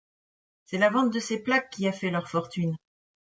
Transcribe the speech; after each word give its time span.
C'est 0.65 0.79
la 0.79 0.89
vente 0.89 1.13
de 1.13 1.19
ces 1.19 1.43
plaques 1.43 1.69
qui 1.69 1.87
a 1.87 1.91
fait 1.91 2.09
leur 2.09 2.27
fortune. 2.27 2.75